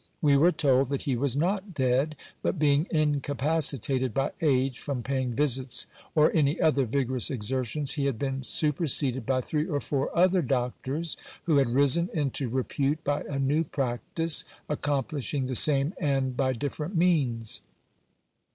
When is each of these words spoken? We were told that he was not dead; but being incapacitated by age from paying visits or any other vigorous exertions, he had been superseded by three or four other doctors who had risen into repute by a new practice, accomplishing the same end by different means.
We 0.19 0.35
were 0.35 0.51
told 0.51 0.89
that 0.89 1.03
he 1.03 1.15
was 1.15 1.35
not 1.37 1.75
dead; 1.75 2.15
but 2.41 2.57
being 2.57 2.87
incapacitated 2.89 4.15
by 4.15 4.31
age 4.41 4.79
from 4.79 5.03
paying 5.03 5.33
visits 5.35 5.85
or 6.15 6.33
any 6.35 6.59
other 6.59 6.85
vigorous 6.85 7.29
exertions, 7.29 7.91
he 7.91 8.05
had 8.07 8.17
been 8.17 8.41
superseded 8.43 9.27
by 9.27 9.41
three 9.41 9.67
or 9.67 9.79
four 9.79 10.09
other 10.17 10.41
doctors 10.41 11.17
who 11.43 11.57
had 11.57 11.67
risen 11.69 12.09
into 12.15 12.49
repute 12.49 13.03
by 13.03 13.21
a 13.29 13.37
new 13.37 13.63
practice, 13.63 14.43
accomplishing 14.67 15.45
the 15.45 15.53
same 15.53 15.93
end 15.99 16.35
by 16.35 16.53
different 16.53 16.95
means. 16.95 17.61